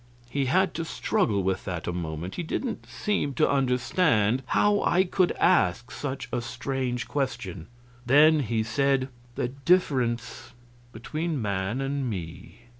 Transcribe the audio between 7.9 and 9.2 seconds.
Then he said: